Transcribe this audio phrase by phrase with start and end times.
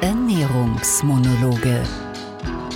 [0.00, 1.82] Ernährungsmonologe.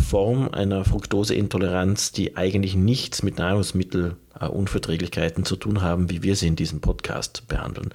[0.00, 6.56] Form einer Fructoseintoleranz, die eigentlich nichts mit Nahrungsmittelunverträglichkeiten zu tun haben, wie wir sie in
[6.56, 7.90] diesem Podcast behandeln.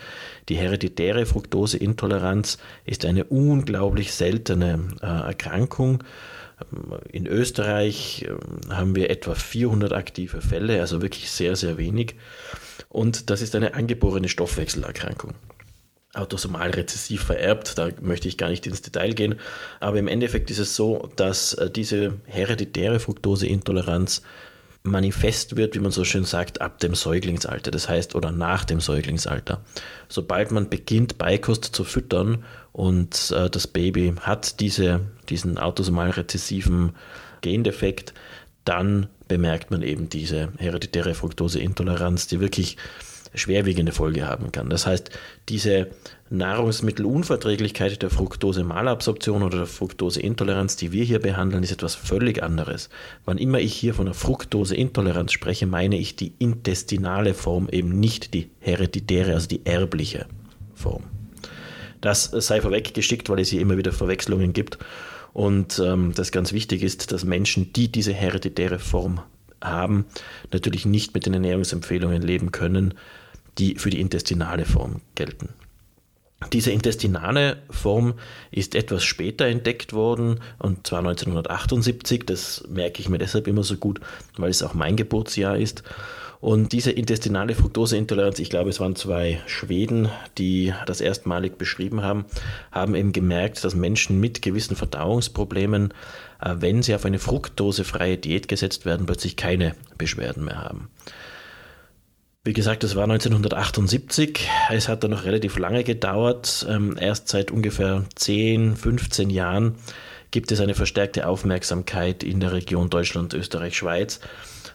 [0.47, 6.03] Die hereditäre Fructoseintoleranz ist eine unglaublich seltene äh, Erkrankung.
[7.11, 12.15] In Österreich äh, haben wir etwa 400 aktive Fälle, also wirklich sehr, sehr wenig.
[12.89, 15.33] Und das ist eine angeborene Stoffwechselerkrankung
[16.15, 17.77] autosomal rezessiv vererbt.
[17.77, 19.35] Da möchte ich gar nicht ins Detail gehen.
[19.79, 24.21] Aber im Endeffekt ist es so, dass äh, diese hereditäre Fructoseintoleranz
[24.85, 28.79] manifest wird, wie man so schön sagt, ab dem Säuglingsalter, das heißt oder nach dem
[28.79, 29.61] Säuglingsalter.
[30.07, 36.93] Sobald man beginnt, Beikost zu füttern und äh, das Baby hat diese, diesen autosomal rezessiven
[37.41, 38.13] Gendefekt,
[38.63, 42.77] dann bemerkt man eben diese hereditäre Fructoseintoleranz, die wirklich
[43.37, 44.69] schwerwiegende Folge haben kann.
[44.69, 45.09] Das heißt,
[45.49, 45.87] diese
[46.29, 52.89] Nahrungsmittelunverträglichkeit der Fructose-Malabsorption oder der Fructoseintoleranz, die wir hier behandeln, ist etwas völlig anderes.
[53.25, 58.33] Wann immer ich hier von einer Fructoseintoleranz spreche, meine ich die intestinale Form, eben nicht
[58.33, 60.25] die hereditäre, also die erbliche
[60.73, 61.03] Form.
[62.01, 64.77] Das sei vorweggeschickt, weil es hier immer wieder Verwechslungen gibt.
[65.33, 69.21] Und ähm, das ganz wichtig ist, dass Menschen, die diese hereditäre Form
[69.61, 70.05] haben,
[70.51, 72.93] natürlich nicht mit den Ernährungsempfehlungen leben können,
[73.57, 75.49] die für die intestinale Form gelten.
[76.51, 78.15] Diese intestinale Form
[78.51, 82.23] ist etwas später entdeckt worden, und zwar 1978.
[82.25, 83.99] Das merke ich mir deshalb immer so gut,
[84.37, 85.83] weil es auch mein Geburtsjahr ist.
[86.41, 92.25] Und diese intestinale Fructoseintoleranz, ich glaube, es waren zwei Schweden, die das erstmalig beschrieben haben,
[92.71, 95.93] haben eben gemerkt, dass Menschen mit gewissen Verdauungsproblemen,
[96.41, 100.89] äh, wenn sie auf eine fruktosefreie Diät gesetzt werden, plötzlich keine Beschwerden mehr haben.
[102.47, 104.47] Wie gesagt, das war 1978.
[104.69, 106.63] Es hat dann noch relativ lange gedauert.
[106.69, 109.77] Ähm, erst seit ungefähr 10, 15 Jahren
[110.29, 114.19] gibt es eine verstärkte Aufmerksamkeit in der Region Deutschland, Österreich, Schweiz,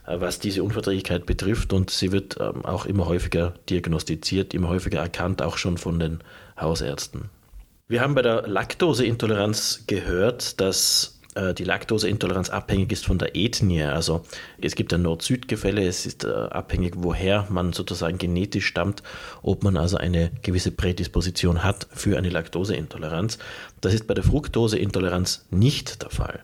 [0.08, 1.72] äh, was diese Unverträglichkeit betrifft.
[1.72, 6.18] Und sie wird ähm, auch immer häufiger diagnostiziert, immer häufiger erkannt, auch schon von den
[6.60, 7.30] Hausärzten.
[7.86, 13.82] Wir haben bei der Laktoseintoleranz gehört, dass die Laktoseintoleranz abhängig ist von der Ethnie.
[13.82, 14.24] Also
[14.60, 19.02] es gibt ein Nord-Süd-Gefälle, es ist äh, abhängig, woher man sozusagen genetisch stammt,
[19.42, 23.38] ob man also eine gewisse Prädisposition hat für eine Laktoseintoleranz.
[23.80, 26.40] Das ist bei der Fructoseintoleranz nicht der Fall.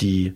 [0.00, 0.34] Die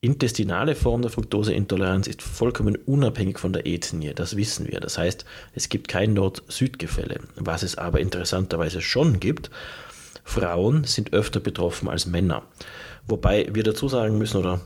[0.00, 4.80] intestinale Form der Fructoseintoleranz ist vollkommen unabhängig von der Ethnie, das wissen wir.
[4.80, 7.20] Das heißt, es gibt kein Nord-Süd-Gefälle.
[7.36, 9.50] Was es aber interessanterweise schon gibt,
[10.24, 12.42] Frauen sind öfter betroffen als Männer.
[13.06, 14.60] Wobei wir dazu sagen müssen, oder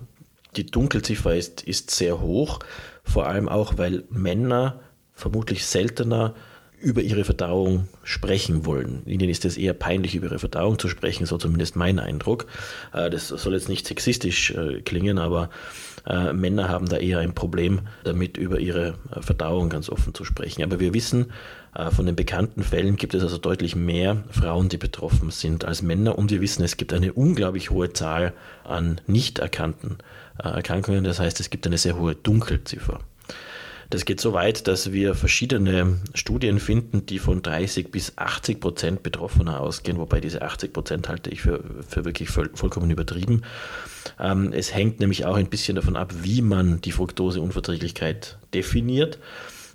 [0.56, 2.60] die Dunkelziffer ist, ist sehr hoch,
[3.02, 4.80] vor allem auch, weil Männer
[5.12, 6.34] vermutlich seltener
[6.80, 9.02] über ihre Verdauung sprechen wollen.
[9.04, 12.46] Ihnen ist es eher peinlich, über ihre Verdauung zu sprechen, so zumindest mein Eindruck.
[12.92, 15.50] Äh, das soll jetzt nicht sexistisch äh, klingen, aber
[16.06, 20.62] äh, Männer haben da eher ein Problem damit, über ihre Verdauung ganz offen zu sprechen.
[20.62, 21.32] Aber wir wissen,
[21.90, 26.18] von den bekannten Fällen gibt es also deutlich mehr Frauen, die betroffen sind als Männer.
[26.18, 28.32] Und wir wissen, es gibt eine unglaublich hohe Zahl
[28.64, 29.98] an nicht erkannten
[30.38, 31.04] Erkrankungen.
[31.04, 33.00] Das heißt, es gibt eine sehr hohe Dunkelziffer.
[33.90, 39.02] Das geht so weit, dass wir verschiedene Studien finden, die von 30 bis 80 Prozent
[39.02, 43.42] Betroffener ausgehen, wobei diese 80 Prozent halte ich für, für wirklich voll, vollkommen übertrieben.
[44.20, 49.18] Ähm, es hängt nämlich auch ein bisschen davon ab, wie man die Fructoseunverträglichkeit definiert.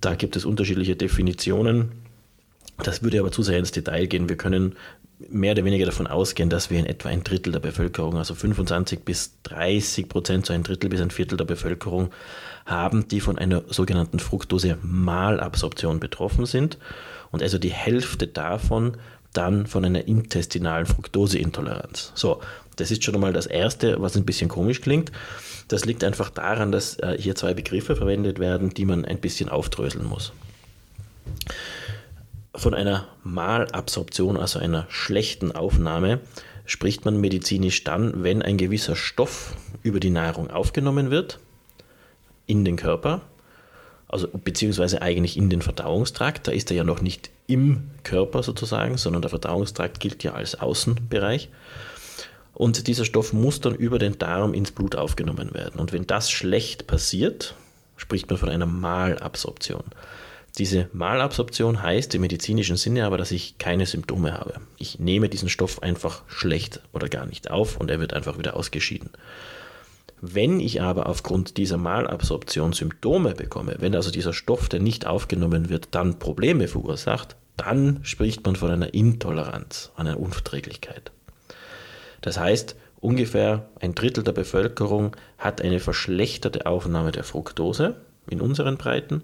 [0.04, 1.94] Da gibt es unterschiedliche Definitionen.
[2.84, 4.28] Das würde aber zu sehr ins Detail gehen.
[4.28, 4.76] Wir können
[5.30, 9.00] mehr oder weniger davon ausgehen, dass wir in etwa ein Drittel der Bevölkerung, also 25
[9.06, 12.10] bis 30 Prozent, so ein Drittel bis ein Viertel der Bevölkerung
[12.66, 16.78] haben, die von einer sogenannten Fructose-Malabsorption betroffen sind
[17.32, 18.98] und also die Hälfte davon
[19.32, 22.12] dann von einer intestinalen Fructoseintoleranz.
[22.14, 22.42] So,
[22.76, 25.14] das ist schon einmal das Erste, was ein bisschen komisch klingt.
[25.68, 29.50] Das liegt einfach daran, dass äh, hier zwei Begriffe verwendet werden, die man ein bisschen
[29.50, 30.34] aufdröseln muss.
[32.56, 36.20] Von einer Malabsorption, also einer schlechten Aufnahme,
[36.66, 41.40] spricht man medizinisch dann, wenn ein gewisser Stoff über die Nahrung aufgenommen wird
[42.46, 43.22] in den Körper,
[44.08, 46.48] also beziehungsweise eigentlich in den Verdauungstrakt.
[46.48, 50.60] Da ist er ja noch nicht im Körper sozusagen, sondern der Verdauungstrakt gilt ja als
[50.60, 51.50] Außenbereich.
[52.54, 55.80] Und dieser Stoff muss dann über den Darm ins Blut aufgenommen werden.
[55.80, 57.56] Und wenn das schlecht passiert,
[57.98, 59.84] spricht man von einer Malabsorption.
[60.60, 64.62] Diese Malabsorption heißt im medizinischen Sinne aber, dass ich keine Symptome habe.
[64.78, 68.56] Ich nehme diesen Stoff einfach schlecht oder gar nicht auf und er wird einfach wieder
[68.56, 69.10] ausgeschieden.
[70.22, 75.70] Wenn ich aber aufgrund dieser Malabsorption Symptome bekomme, wenn also dieser Stoff, der nicht aufgenommen
[75.70, 81.12] wird, dann Probleme verursacht, dann spricht man von einer Intoleranz, einer Unverträglichkeit.
[82.24, 87.96] Das heißt, ungefähr ein Drittel der Bevölkerung hat eine verschlechterte Aufnahme der Fructose
[88.30, 89.24] in unseren Breiten,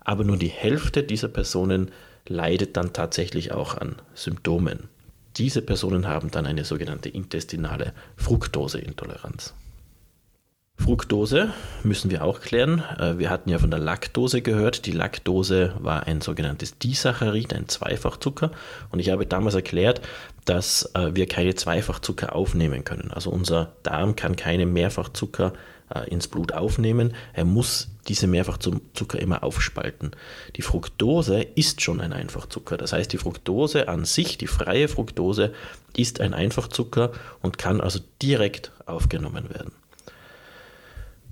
[0.00, 1.90] aber nur die Hälfte dieser Personen
[2.26, 4.88] leidet dann tatsächlich auch an Symptomen.
[5.38, 9.54] Diese Personen haben dann eine sogenannte intestinale Fructoseintoleranz.
[10.78, 11.52] Fructose
[11.82, 12.82] müssen wir auch klären.
[12.98, 14.86] Äh, wir hatten ja von der Laktose gehört.
[14.86, 18.52] Die Laktose war ein sogenanntes Disaccharid, ein Zweifachzucker.
[18.90, 20.00] Und ich habe damals erklärt,
[20.44, 23.10] dass äh, wir keine Zweifachzucker aufnehmen können.
[23.10, 25.52] Also unser Darm kann keine Mehrfachzucker
[25.94, 27.14] äh, ins Blut aufnehmen.
[27.34, 30.12] Er muss diese Mehrfachzucker immer aufspalten.
[30.56, 32.76] Die Fructose ist schon ein Einfachzucker.
[32.76, 35.52] Das heißt, die Fructose an sich, die freie Fructose,
[35.96, 39.72] ist ein Einfachzucker und kann also direkt aufgenommen werden.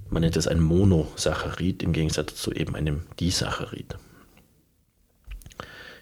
[0.08, 3.96] Man nennt es ein Monosaccharid im Gegensatz zu eben einem Disaccharid.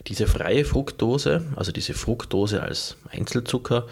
[0.06, 3.86] Diese freie Fructose, also diese Fructose als Einzelzucker,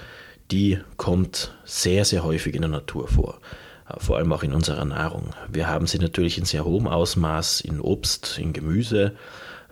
[0.50, 3.40] die kommt sehr, sehr häufig in der Natur vor.
[3.88, 5.30] Äh, vor allem auch in unserer Nahrung.
[5.48, 9.16] Wir haben sie natürlich in sehr hohem Ausmaß in Obst, in Gemüse.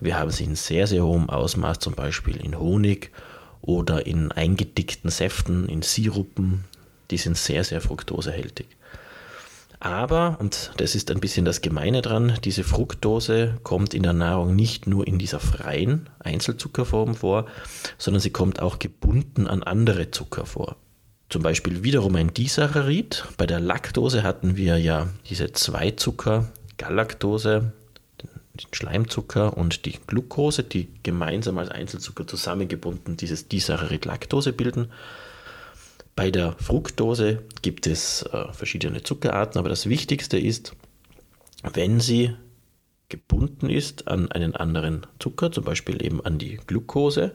[0.01, 3.11] Wir haben sie in sehr, sehr hohem Ausmaß zum Beispiel in Honig
[3.61, 6.65] oder in eingedickten Säften, in Sirupen.
[7.11, 8.67] Die sind sehr, sehr fruktosehältig.
[9.83, 14.55] Aber, und das ist ein bisschen das Gemeine dran, diese Fructose kommt in der Nahrung
[14.55, 17.47] nicht nur in dieser freien Einzelzuckerform vor,
[17.97, 20.77] sondern sie kommt auch gebunden an andere Zucker vor.
[21.31, 23.25] Zum Beispiel wiederum ein Disaccharid.
[23.39, 27.73] Bei der Laktose hatten wir ja diese zwei Zucker, Galaktose,
[28.21, 28.29] den
[28.73, 34.91] Schleimzucker und die Glucose, die gemeinsam als Einzelzucker zusammengebunden dieses Disaccharid-Laktose bilden.
[36.21, 40.77] Bei der Fructose gibt es äh, verschiedene Zuckerarten, aber das Wichtigste ist,
[41.73, 42.37] wenn sie
[43.09, 47.33] gebunden ist an einen anderen Zucker, zum Beispiel eben an die Glucose,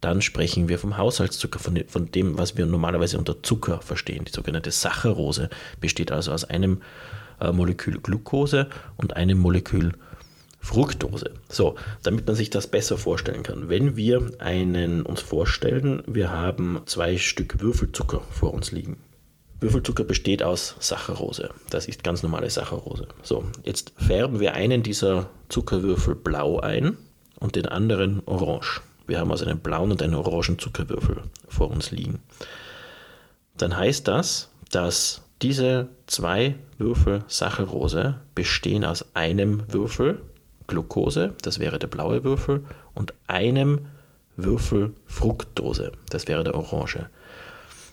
[0.00, 4.26] dann sprechen wir vom Haushaltszucker, von, dem, was wir normalerweise unter Zucker verstehen.
[4.26, 5.50] Die sogenannte Saccharose
[5.80, 6.82] besteht also aus einem
[7.40, 9.94] äh, Molekül Glucose und einem Molekül
[10.60, 11.32] Fructose.
[11.48, 13.68] So, damit man sich das besser vorstellen kann.
[13.68, 18.98] Wenn wir einen uns vorstellen, wir haben zwei Stück Würfelzucker vor uns liegen.
[19.60, 21.50] Würfelzucker besteht aus Saccharose.
[21.70, 23.08] Das ist ganz normale Saccharose.
[23.22, 26.96] So, jetzt färben wir einen dieser Zuckerwürfel blau ein
[27.38, 28.80] und den anderen orange.
[29.06, 32.20] Wir haben also einen blauen und einen orangen Zuckerwürfel vor uns liegen.
[33.56, 40.20] Dann heißt das, dass diese zwei Würfel Saccharose bestehen aus einem Würfel
[40.70, 43.86] Glucose, das wäre der blaue Würfel, und einem
[44.36, 47.10] Würfel Fructose, das wäre der orange.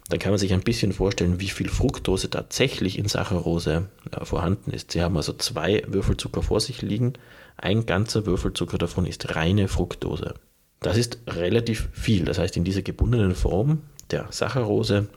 [0.09, 4.71] Dann kann man sich ein bisschen vorstellen, wie viel Fructose tatsächlich in Saccharose äh, vorhanden
[4.71, 4.91] ist.
[4.91, 7.13] Sie haben also zwei Würfelzucker vor sich liegen.
[7.57, 10.35] Ein ganzer Würfelzucker davon ist reine Fructose.
[10.79, 12.23] Das ist relativ viel.
[12.23, 13.81] Das heißt, in dieser gebundenen Form
[14.11, 15.07] der Saccharose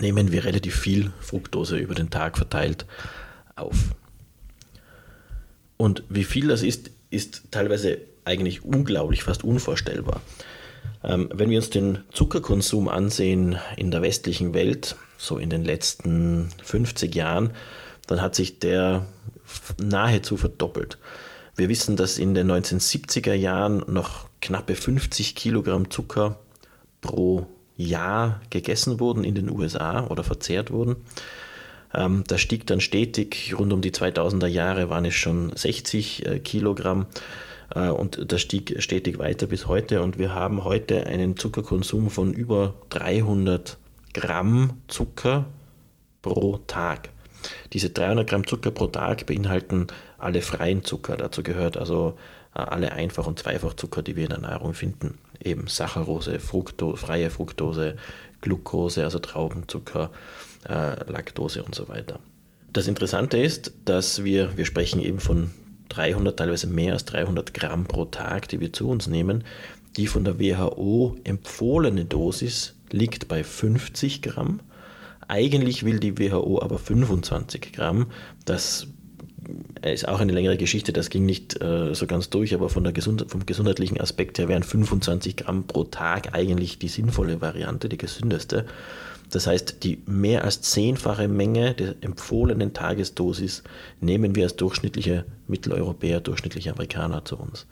[0.00, 2.86] nehmen wir relativ viel Fructose über den Tag verteilt
[3.54, 3.94] auf.
[5.76, 10.20] Und wie viel das ist, ist teilweise eigentlich unglaublich, fast unvorstellbar.
[11.04, 16.50] Ähm, wenn wir uns den Zuckerkonsum ansehen in der westlichen Welt, so in den letzten
[16.62, 17.50] 50 Jahren,
[18.06, 19.06] dann hat sich der
[19.80, 20.98] nahezu verdoppelt.
[21.54, 26.38] Wir wissen, dass in den 1970er Jahren noch knappe 50 Kilogramm Zucker
[27.00, 30.96] pro Jahr gegessen wurden in den USA oder verzehrt wurden.
[31.94, 36.38] Ähm, das stieg dann stetig, rund um die 2000er Jahre waren es schon 60 äh,
[36.40, 37.06] Kilogramm
[37.74, 42.32] äh, und das stieg stetig weiter bis heute und wir haben heute einen Zuckerkonsum von
[42.32, 43.78] über 300
[44.12, 45.46] Gramm Zucker
[46.22, 47.10] pro Tag.
[47.72, 49.86] Diese 300 Gramm Zucker pro Tag beinhalten
[50.18, 51.16] alle freien Zucker.
[51.16, 52.16] Dazu gehört also
[52.54, 55.18] äh, alle Einfach- und Zweifachzucker, die wir in der Nahrung finden.
[55.42, 57.96] Eben Saccharose, Fructose, freie Fructose,
[58.40, 60.10] Glucose, also Traubenzucker,
[60.68, 62.20] äh, Laktose und so weiter.
[62.72, 65.50] Das Interessante ist, dass wir, wir sprechen eben von
[65.88, 69.44] 300, teilweise mehr als 300 Gramm pro Tag, die wir zu uns nehmen.
[69.96, 74.60] Die von der WHO empfohlene Dosis liegt bei 50 Gramm.
[75.28, 78.06] Eigentlich will die WHO aber 25 Gramm.
[78.44, 78.88] Das
[79.82, 82.92] ist auch eine längere Geschichte, das ging nicht äh, so ganz durch, aber von der
[82.92, 87.98] Gesund vom gesundheitlichen Aspekt her wären 25 Gramm pro Tag eigentlich die sinnvolle Variante, die
[87.98, 88.66] gesündeste.
[89.30, 93.62] Das heißt, die mehr als zehnfache Menge der empfohlenen Tagesdosis
[94.00, 97.66] nehmen wir als durchschnittliche Mitteleuropäer, durchschnittliche Amerikaner zu uns.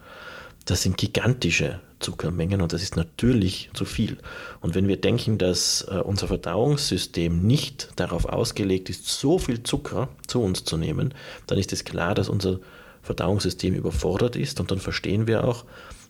[0.64, 4.16] Das sind gigantische Zuckermengen und das ist natürlich zu viel.
[4.60, 10.08] Und wenn wir denken, dass äh, unser Verdauungssystem nicht darauf ausgelegt ist, so viel Zucker
[10.26, 11.12] zu uns zu nehmen,
[11.46, 12.60] dann ist es klar, dass unser
[13.02, 15.64] Verdauungssystem überfordert ist und dann verstehen wir auch,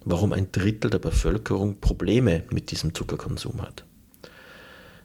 [0.05, 3.85] warum ein Drittel der Bevölkerung Probleme mit diesem Zuckerkonsum hat.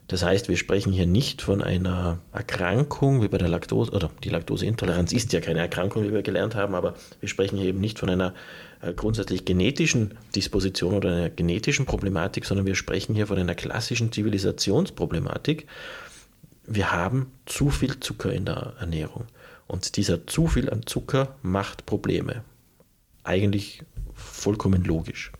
[0.09, 4.29] Das heißt, wir sprechen hier nicht von einer Erkrankung wie bei der Laktose, oder die
[4.29, 7.99] Laktoseintoleranz ist ja keine Erkrankung, wie wir gelernt haben, aber wir sprechen hier eben nicht
[7.99, 8.33] von einer
[8.81, 14.11] äh, grundsätzlich genetischen Disposition oder einer genetischen Problematik, sondern wir sprechen hier von einer klassischen
[14.11, 15.67] Zivilisationsproblematik.
[16.65, 19.25] Wir haben zu viel Zucker in der Ernährung
[19.67, 22.41] und dieser zu viel an Zucker macht Probleme.
[23.23, 23.83] Eigentlich
[24.15, 25.31] vollkommen logisch.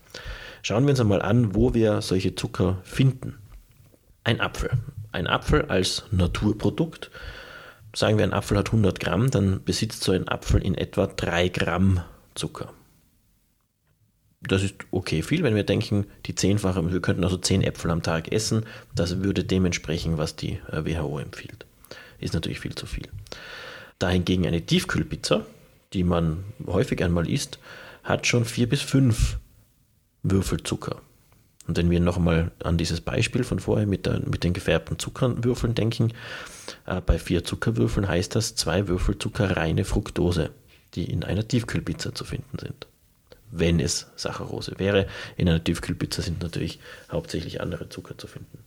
[0.62, 3.39] Schauen wir uns einmal an, wo wir solche Zucker finden.
[4.30, 4.70] Ein Apfel.
[5.10, 7.10] Ein Apfel als Naturprodukt.
[7.96, 11.48] Sagen wir, ein Apfel hat 100 Gramm, dann besitzt so ein Apfel in etwa 3
[11.48, 12.04] Gramm
[12.36, 12.72] Zucker.
[14.40, 18.04] Das ist okay viel, wenn wir denken, die zehnfache, wir könnten also 10 Äpfel am
[18.04, 21.66] Tag essen, das würde dementsprechend, was die äh, WHO empfiehlt.
[22.20, 23.08] Ist natürlich viel zu viel.
[23.98, 25.44] Dahingegen eine Tiefkühlpizza,
[25.92, 27.58] die man häufig einmal isst,
[28.04, 29.40] hat schon 4 bis 5
[30.22, 31.02] Würfel Zucker.
[31.66, 35.74] Und wenn wir nochmal an dieses Beispiel von vorher mit, der, mit den gefärbten Zuckerwürfeln
[35.74, 36.12] denken,
[36.86, 40.50] äh, bei vier Zuckerwürfeln heißt das zwei Würfel Zucker reine Fructose,
[40.94, 42.86] die in einer Tiefkühlpizza zu finden sind.
[43.52, 45.06] Wenn es Saccharose wäre.
[45.36, 48.58] In einer Tiefkühlpizza sind natürlich hauptsächlich andere Zucker zu finden.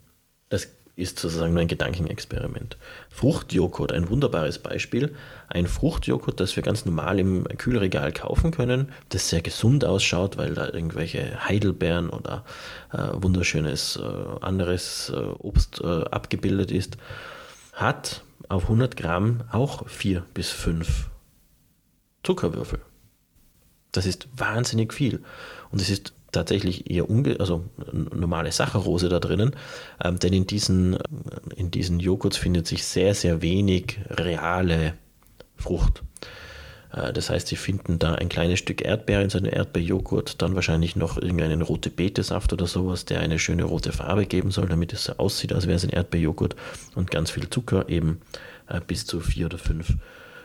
[0.49, 2.77] Das ist sozusagen nur ein Gedankenexperiment.
[3.09, 5.15] Fruchtjoghurt, ein wunderbares Beispiel.
[5.47, 10.53] Ein Fruchtjoghurt, das wir ganz normal im Kühlregal kaufen können, das sehr gesund ausschaut, weil
[10.53, 12.45] da irgendwelche Heidelbeeren oder
[12.91, 14.01] äh, wunderschönes äh,
[14.41, 16.97] anderes äh, Obst äh, abgebildet ist,
[17.73, 21.09] hat auf 100 Gramm auch 4 bis 5
[22.23, 22.79] Zuckerwürfel.
[23.91, 25.23] Das ist wahnsinnig viel.
[25.71, 29.55] Und es ist tatsächlich eher unge also normale Saccharose da drinnen,
[30.03, 30.97] ähm, denn in diesen,
[31.55, 34.93] in diesen Joghurts findet sich sehr, sehr wenig reale
[35.55, 36.03] Frucht.
[36.93, 40.55] Äh, das heißt, Sie finden da ein kleines Stück Erdbeer in so einem Erdbeerjoghurt, dann
[40.55, 44.93] wahrscheinlich noch irgendeinen rote Betesaft oder sowas, der eine schöne rote Farbe geben soll, damit
[44.93, 46.55] es so aussieht, als wäre es ein Erdbeerjoghurt
[46.95, 48.21] und ganz viel Zucker, eben
[48.67, 49.93] äh, bis zu vier oder fünf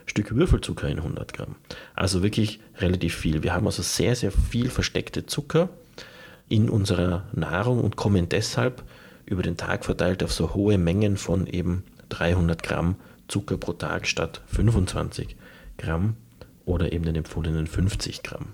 [0.05, 1.55] Stück Würfelzucker in 100 Gramm.
[1.93, 3.43] Also wirklich relativ viel.
[3.43, 5.69] Wir haben also sehr, sehr viel versteckte Zucker
[6.49, 8.83] in unserer Nahrung und kommen deshalb
[9.25, 12.95] über den Tag verteilt auf so hohe Mengen von eben 300 Gramm
[13.27, 15.35] Zucker pro Tag statt 25
[15.77, 16.15] Gramm
[16.65, 18.47] oder eben den empfohlenen 50 Gramm.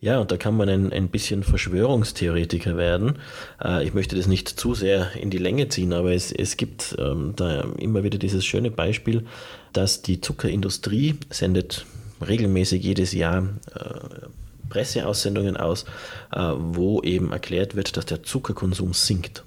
[0.00, 3.20] Ja, und da kann man ein, ein bisschen Verschwörungstheoretiker werden.
[3.62, 6.96] Äh, ich möchte das nicht zu sehr in die Länge ziehen, aber es, es gibt
[6.98, 9.24] ähm, da immer wieder dieses schöne Beispiel,
[9.72, 11.86] dass die Zuckerindustrie sendet
[12.20, 14.26] regelmäßig jedes Jahr äh,
[14.72, 15.84] Presseaussendungen aus,
[16.32, 19.44] äh, wo eben erklärt wird, dass der Zuckerkonsum sinkt.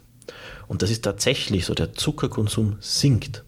[0.67, 3.43] Und das ist tatsächlich so, der Zuckerkonsum sinkt.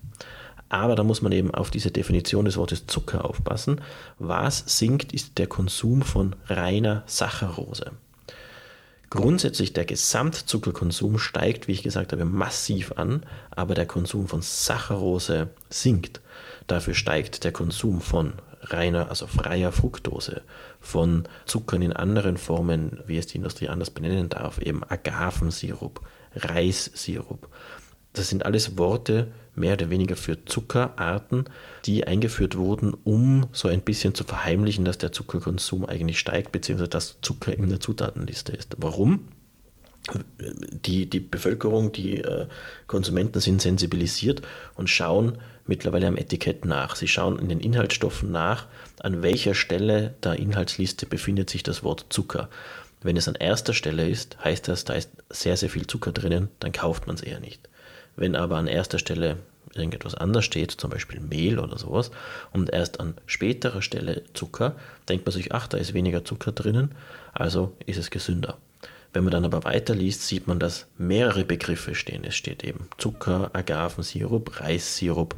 [0.70, 3.82] Aber da muss man eben auf diese Definition des Wortes Zucker aufpassen.
[4.18, 7.92] Was sinkt, ist der Konsum von reiner Saccharose.
[9.12, 15.50] Grundsätzlich der Gesamtzuckerkonsum steigt, wie ich gesagt habe, massiv an, aber der Konsum von Saccharose
[15.70, 16.22] sinkt.
[16.66, 18.34] Dafür steigt der Konsum von
[18.72, 20.42] reiner, also freier Fructose,
[20.80, 26.02] von Zuckern in anderen Formen, wie es die Industrie anders benennen darf, eben Agavensirup,
[26.36, 27.50] Reissirup,
[28.14, 31.46] Das sind alles Worte mehr oder weniger für Zuckerarten,
[31.86, 36.90] die eingeführt wurden, um so ein bisschen zu verheimlichen, dass der Zuckerkonsum eigentlich steigt, beziehungsweise
[36.90, 38.76] dass Zucker in der Zutatenliste ist.
[38.78, 39.28] Warum?
[40.86, 42.48] Die, die Bevölkerung, die äh,
[42.86, 44.42] Konsumenten sind sensibilisiert
[44.76, 46.96] und schauen mittlerweile am Etikett nach.
[46.96, 48.68] Sie schauen in den Inhaltsstoffen nach,
[49.00, 52.50] an welcher Stelle der Inhaltsliste befindet sich das Wort Zucker.
[53.02, 56.50] Wenn es an erster Stelle ist, heißt das, da ist sehr, sehr viel Zucker drinnen,
[56.60, 57.70] dann kauft man es eher nicht.
[58.16, 59.38] Wenn aber an erster Stelle
[59.76, 62.12] irgendetwas anders steht, zum Beispiel Mehl oder sowas,
[62.52, 64.76] und erst an späterer Stelle Zucker,
[65.08, 66.96] denkt man sich, ach, da ist weniger Zucker drinnen,
[67.34, 68.58] also ist es gesünder.
[69.18, 72.24] Wenn man dann aber weiterliest, sieht man, dass mehrere Begriffe stehen.
[72.24, 75.36] Es steht eben Zucker, Agavensirup, Reissirup,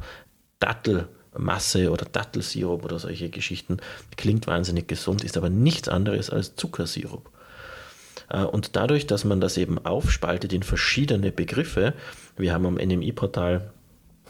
[0.58, 3.78] Dattelmasse oder Dattelsirup oder solche Geschichten.
[4.18, 7.30] Klingt wahnsinnig gesund, ist aber nichts anderes als Zuckersirup.
[8.28, 11.94] Äh, und dadurch, dass man das eben aufspaltet in verschiedene Begriffe,
[12.36, 13.72] wir haben am NMI-Portal,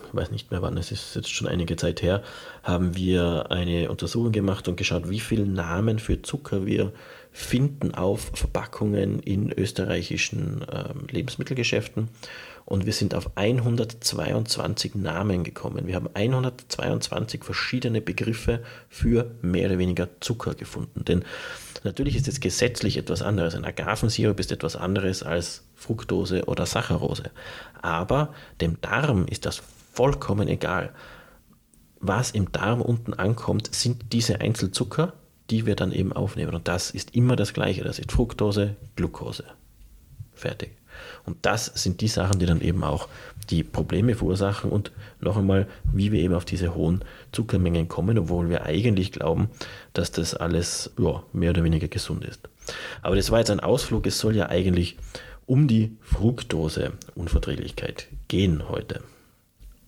[0.06, 2.22] ich weiß nicht mehr wann, es ist jetzt schon einige Zeit her,
[2.62, 6.92] haben wir eine Untersuchung gemacht und geschaut, wie viele Namen für Zucker wir
[7.32, 12.08] finden auf Verpackungen in österreichischen äh, Lebensmittelgeschäften.
[12.64, 15.86] Und wir sind auf 122 Namen gekommen.
[15.86, 21.04] Wir haben 122 verschiedene Begriffe für mehr oder weniger Zucker gefunden.
[21.04, 21.24] Denn
[21.82, 23.54] Natürlich ist es gesetzlich etwas anderes.
[23.54, 27.30] Ein Agavensirup ist etwas anderes als Fructose oder Saccharose.
[27.80, 30.92] Aber dem Darm ist das vollkommen egal.
[31.98, 35.14] Was im Darm unten ankommt, sind diese Einzelzucker,
[35.50, 36.54] die wir dann eben aufnehmen.
[36.54, 37.84] Und das ist immer das Gleiche.
[37.84, 39.44] Das ist Fructose, Glucose.
[40.34, 40.70] Fertig.
[41.24, 43.08] Und das sind die Sachen, die dann eben auch
[43.50, 48.48] die Probleme verursachen und noch einmal, wie wir eben auf diese hohen Zuckermengen kommen, obwohl
[48.48, 49.48] wir eigentlich glauben,
[49.92, 52.48] dass das alles ja, mehr oder weniger gesund ist.
[53.02, 54.96] Aber das war jetzt ein Ausflug, es soll ja eigentlich
[55.46, 59.02] um die Fructose-Unverträglichkeit gehen heute.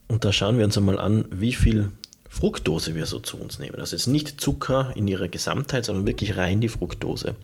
[0.09, 1.93] Und da schauen wir uns einmal an, wie viel
[2.33, 3.79] Fructose wir so zu uns nehmen.
[3.79, 7.37] Also jetzt nicht Zucker in ihrer Gesamtheit, sondern wirklich rein die Fructose.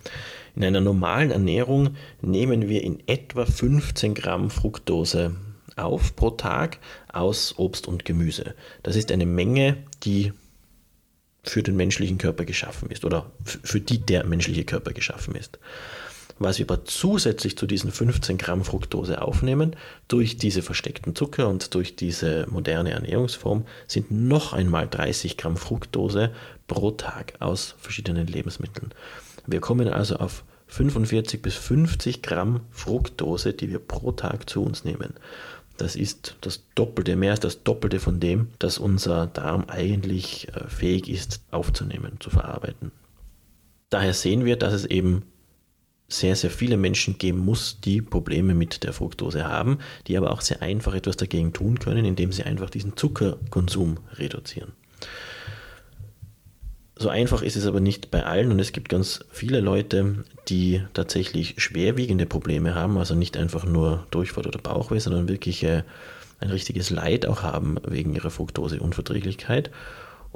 [0.57, 5.37] In einer normalen Ernährung nehmen wir in etwa 15 Gramm Fructose
[5.77, 6.79] auf pro Tag
[7.13, 8.55] aus Obst und Gemüse.
[8.83, 10.33] Das ist eine Menge, die
[11.45, 15.59] für den menschlichen Körper geschaffen ist oder für die der menschliche Körper geschaffen ist.
[16.39, 19.75] Was wir aber zusätzlich zu diesen 15 Gramm Fructose aufnehmen,
[20.07, 26.31] durch diese versteckten Zucker und durch diese moderne Ernährungsform, sind noch einmal 30 Gramm Fructose
[26.69, 28.93] pro Tag aus verschiedenen Lebensmitteln.
[29.47, 34.85] Wir kommen also auf 45 bis 50 Gramm Fructose, die wir pro Tag zu uns
[34.85, 35.15] nehmen.
[35.79, 40.69] Das ist das Doppelte, mehr als das Doppelte von dem, das unser Darm eigentlich äh,
[40.69, 42.91] fähig ist aufzunehmen, zu verarbeiten.
[43.89, 45.23] Daher sehen wir, dass es eben
[46.09, 50.41] sehr, sehr viele Menschen geben muss, die Probleme mit der Fructose haben, die aber auch
[50.41, 54.73] sehr einfach etwas dagegen tun können, indem sie einfach diesen Zuckerkonsum reduzieren.
[56.97, 60.83] So einfach ist es aber nicht bei allen und es gibt ganz viele Leute, die
[60.95, 65.85] tatsächlich schwerwiegende Probleme haben, also nicht einfach nur Durchfall oder Bauchweh, sondern wirklich äh,
[66.41, 69.71] ein richtiges Leid auch haben wegen ihrer Fructoseunverträglichkeit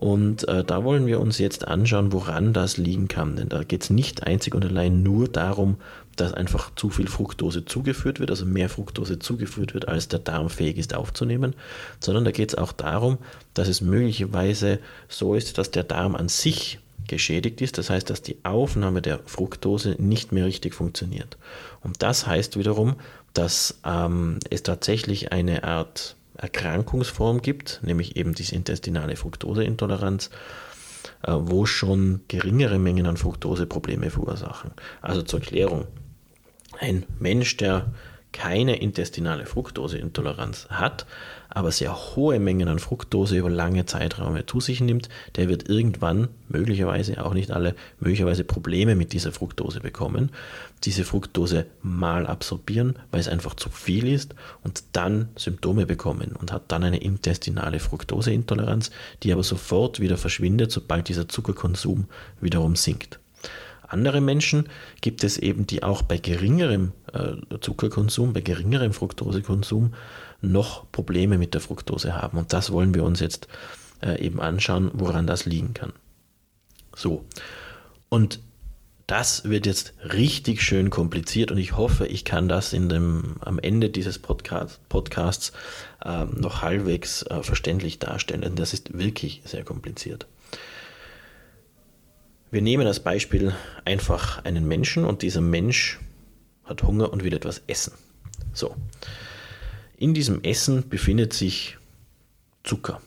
[0.02, 3.36] und äh, da wollen wir uns jetzt anschauen, woran das liegen kann.
[3.36, 5.76] Denn da geht es nicht einzig und allein nur darum,
[6.16, 10.50] dass einfach zu viel Fructose zugeführt wird, also mehr Fructose zugeführt wird, als der Darm
[10.50, 11.54] fähig ist aufzunehmen,
[12.00, 13.18] sondern da geht es auch darum,
[13.54, 17.78] dass es möglicherweise so ist, dass der Darm an sich geschädigt ist.
[17.78, 21.36] Das heißt, dass die Aufnahme der Fructose nicht mehr richtig funktioniert.
[21.84, 22.96] Und das heißt wiederum,
[23.34, 30.30] dass ähm, es tatsächlich eine Art Erkrankungsform gibt, nämlich eben diese intestinale Fructoseintoleranz,
[31.22, 34.72] äh, wo schon geringere Mengen an Fructose Probleme verursachen.
[35.00, 35.86] Also zur Erklärung,
[36.78, 37.92] ein Mensch, der
[38.32, 41.06] keine intestinale Fructoseintoleranz hat,
[41.48, 46.28] aber sehr hohe Mengen an Fructose über lange Zeiträume zu sich nimmt, der wird irgendwann,
[46.48, 50.30] möglicherweise auch nicht alle, möglicherweise Probleme mit dieser Fructose bekommen,
[50.84, 56.52] diese Fructose mal absorbieren, weil es einfach zu viel ist und dann Symptome bekommen und
[56.52, 58.90] hat dann eine intestinale Fructoseintoleranz,
[59.22, 62.06] die aber sofort wieder verschwindet, sobald dieser Zuckerkonsum
[62.40, 63.18] wiederum sinkt.
[63.92, 64.68] Andere Menschen
[65.00, 69.94] gibt es eben, die auch bei geringerem äh, Zuckerkonsum, bei geringerem Fructosekonsum
[70.40, 72.38] noch Probleme mit der Fructose haben.
[72.38, 73.48] Und das wollen wir uns jetzt
[74.02, 75.92] äh, eben anschauen, woran das liegen kann.
[76.94, 77.24] So.
[78.08, 78.40] Und
[79.06, 83.58] das wird jetzt richtig schön kompliziert und ich hoffe, ich kann das in dem, am
[83.58, 85.52] Ende dieses Podcast, Podcasts
[86.04, 90.26] äh, noch halbwegs äh, verständlich darstellen, denn das ist wirklich sehr kompliziert.
[92.52, 93.54] Wir nehmen als Beispiel
[93.86, 95.98] einfach einen Menschen und dieser Mensch
[96.64, 97.94] hat Hunger und will etwas essen.
[98.52, 98.76] So.
[99.96, 101.78] In diesem Essen befindet sich
[102.62, 103.00] Zucker.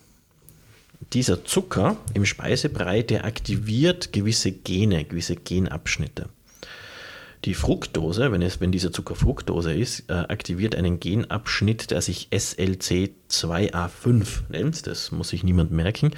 [1.14, 6.28] Dieser Zucker im Speisebrei, der aktiviert gewisse Gene, gewisse Genabschnitte.
[7.46, 12.30] Die Fructose, wenn, es, wenn dieser Zucker Fructose ist, äh, aktiviert einen Genabschnitt, der sich
[12.32, 14.88] SLC2A5 nennt.
[14.88, 16.10] Das muss sich niemand merken.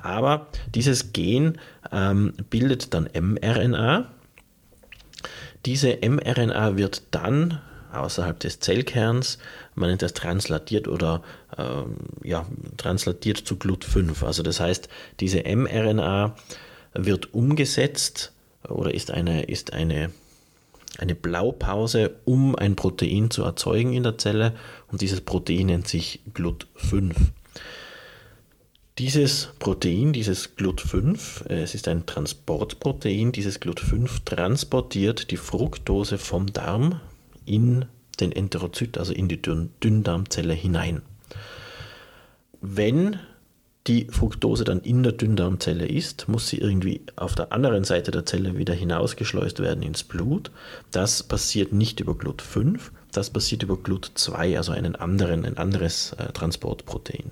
[0.00, 1.58] Aber dieses Gen
[1.92, 4.10] ähm, bildet dann mRNA.
[5.66, 7.60] Diese mRNA wird dann
[7.92, 9.36] außerhalb des Zellkerns,
[9.74, 11.22] man nennt das translatiert oder
[11.58, 12.46] ähm, ja,
[12.78, 14.24] translatiert zu Glut5.
[14.24, 14.88] Also das heißt,
[15.18, 16.34] diese mRNA
[16.94, 18.32] wird umgesetzt
[18.66, 20.10] oder ist eine, ist eine
[21.00, 24.54] eine Blaupause, um ein Protein zu erzeugen in der Zelle
[24.90, 27.14] und dieses Protein nennt sich GLUT5.
[28.98, 36.52] Dieses Protein, dieses GLUT5, äh, es ist ein Transportprotein, dieses GLUT5 transportiert die Fructose vom
[36.52, 37.00] Darm
[37.46, 37.86] in
[38.20, 41.00] den Enterozyt, also in die Dünndarmzelle hinein.
[42.60, 43.18] Wenn
[43.86, 48.26] die Fructose dann in der Dünndarmzelle ist, muss sie irgendwie auf der anderen Seite der
[48.26, 50.50] Zelle wieder hinausgeschleust werden ins Blut.
[50.90, 52.78] Das passiert nicht über Glut5,
[53.12, 57.30] das passiert über Glut2, also einen anderen, ein anderes äh, Transportprotein.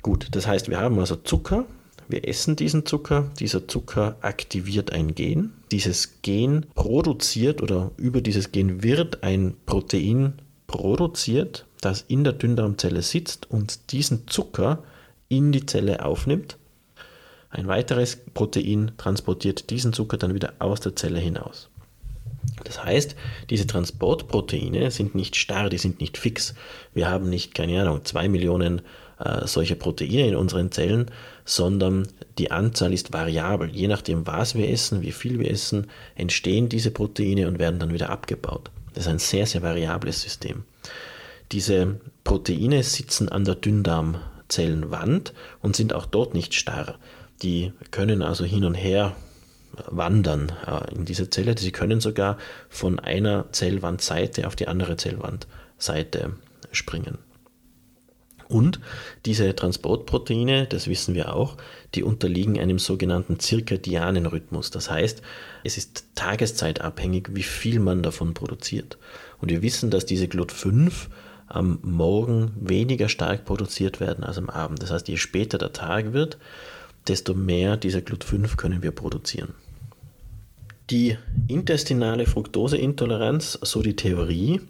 [0.00, 1.64] Gut, das heißt, wir haben also Zucker,
[2.08, 8.52] wir essen diesen Zucker, dieser Zucker aktiviert ein Gen, dieses Gen produziert oder über dieses
[8.52, 10.34] Gen wird ein Protein
[10.66, 14.82] produziert, das in der Dünndarmzelle sitzt und diesen Zucker
[15.28, 16.56] in die Zelle aufnimmt.
[17.50, 21.68] Ein weiteres Protein transportiert diesen Zucker dann wieder aus der Zelle hinaus.
[22.64, 23.14] Das heißt,
[23.50, 26.54] diese Transportproteine sind nicht starr, die sind nicht fix.
[26.94, 28.82] Wir haben nicht, keine Ahnung, zwei Millionen
[29.18, 31.10] äh, solcher Proteine in unseren Zellen,
[31.44, 33.70] sondern die Anzahl ist variabel.
[33.70, 37.92] Je nachdem, was wir essen, wie viel wir essen, entstehen diese Proteine und werden dann
[37.92, 38.70] wieder abgebaut.
[38.94, 40.64] Das ist ein sehr, sehr variables System.
[41.52, 46.98] Diese Proteine sitzen an der Dünndarmzellenwand und sind auch dort nicht starr.
[47.42, 49.14] Die können also hin und her
[49.86, 51.56] wandern äh, in dieser Zelle.
[51.58, 52.38] Sie können sogar
[52.68, 56.36] von einer Zellwandseite auf die andere Zellwandseite
[56.70, 57.18] springen.
[58.48, 58.80] Und
[59.24, 61.56] diese Transportproteine, das wissen wir auch,
[61.94, 64.70] die unterliegen einem sogenannten zirkadianen Rhythmus.
[64.70, 65.22] Das heißt,
[65.64, 68.98] es ist tageszeitabhängig, wie viel man davon produziert.
[69.40, 70.92] Und wir wissen, dass diese GLUT5
[71.52, 74.82] am Morgen weniger stark produziert werden als am Abend.
[74.82, 76.38] Das heißt, je später der Tag wird,
[77.08, 79.54] desto mehr dieser GLUT5 können wir produzieren.
[80.90, 81.16] Die
[81.48, 84.60] intestinale Fructoseintoleranz, so die Theorie,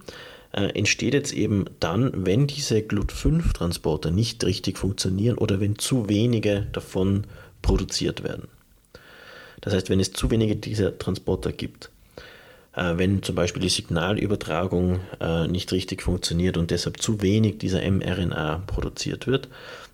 [0.52, 6.66] äh, entsteht jetzt eben dann, wenn diese GLUT5-Transporter nicht richtig funktionieren oder wenn zu wenige
[6.72, 7.24] davon
[7.62, 8.48] produziert werden.
[9.60, 11.91] Das heißt, wenn es zu wenige dieser Transporter gibt,
[12.96, 18.62] wenn zum Beispiel die Signalübertragung äh, nicht richtig funktioniert und deshalb zu wenig dieser mRNA
[18.66, 19.48] produziert wird,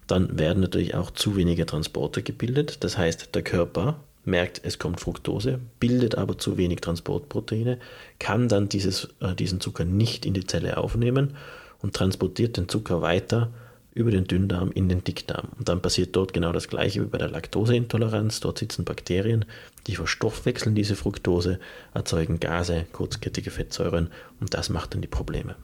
[0.07, 2.83] dann werden natürlich auch zu wenige Transporter gebildet.
[2.85, 7.79] Das heißt, der Körper merkt, es kommt Fructose, bildet aber zu wenig Transportproteine,
[8.19, 11.37] kann dann dieses, äh, diesen Zucker nicht in die Zelle aufnehmen
[11.81, 13.51] und transportiert den Zucker weiter
[13.99, 15.49] über den Dünndarm in den Dickdarm.
[15.59, 18.41] Und dann passiert dort genau das gleiche wie bei der Laktoseintoleranz.
[18.41, 19.45] Dort sitzen Bakterien,
[19.89, 21.59] die verstoffwechseln diese Fructose,
[21.95, 25.57] erzeugen Gase, kurzkettige Fettsäuren und das macht dann die Probleme.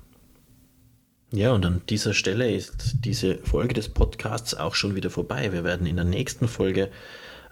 [1.30, 5.52] Ja, und an dieser Stelle ist diese Folge des Podcasts auch schon wieder vorbei.
[5.52, 6.90] Wir werden in der nächsten Folge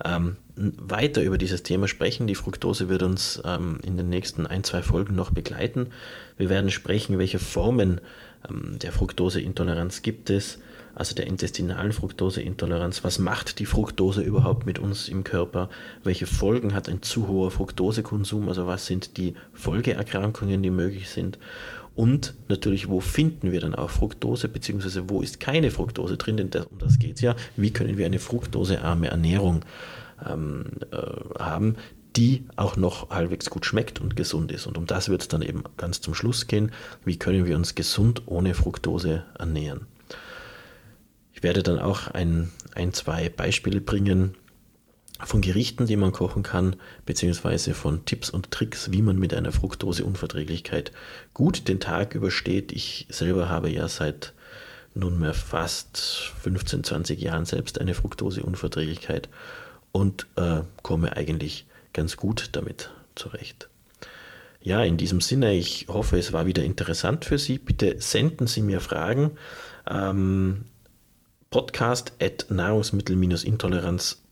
[0.04, 2.26] ähm, weiter über dieses Thema sprechen.
[2.26, 5.88] Die Fructose wird uns ähm, in den nächsten ein, zwei Folgen noch begleiten.
[6.36, 8.00] Wir werden sprechen, welche Formen
[8.48, 10.58] ähm, der Fructoseintoleranz gibt es,
[10.94, 13.04] also der intestinalen Fructoseintoleranz.
[13.04, 15.68] Was macht die Fructose überhaupt mit uns im Körper?
[16.04, 18.48] Welche Folgen hat ein zu hoher Fructosekonsum?
[18.48, 21.38] Also was sind die Folgeerkrankungen, die möglich sind?
[21.94, 26.36] Und natürlich, wo finden wir dann auch Fructose, beziehungsweise wo ist keine Fructose drin?
[26.36, 27.36] Denn das, um das geht es ja.
[27.56, 29.64] Wie können wir eine fruktosearme Ernährung
[30.26, 30.96] ähm, äh,
[31.38, 31.76] haben,
[32.16, 34.66] die auch noch halbwegs gut schmeckt und gesund ist?
[34.66, 36.72] Und um das wird es dann eben ganz zum Schluss gehen.
[37.04, 39.86] Wie können wir uns gesund ohne Fructose ernähren?
[41.42, 44.36] Ich werde dann auch ein, ein zwei Beispiele bringen,
[45.18, 49.50] von Gerichten, die man kochen kann, beziehungsweise von Tipps und Tricks, wie man mit einer
[49.50, 50.92] Fructoseunverträglichkeit
[51.34, 52.70] gut den Tag übersteht.
[52.70, 54.34] Ich selber habe ja seit
[54.94, 59.28] nunmehr fast 15, 20 Jahren selbst eine Fructoseunverträglichkeit
[59.90, 63.68] und äh, komme eigentlich ganz gut damit zurecht.
[64.60, 67.58] Ja, in diesem Sinne, ich hoffe, es war wieder interessant für Sie.
[67.58, 69.32] Bitte senden Sie mir Fragen.
[69.90, 70.66] Ähm,
[71.52, 74.22] podcast at nahrungsmittel-intoleranz.com